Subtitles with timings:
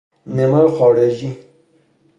[0.27, 1.37] نمو خارجی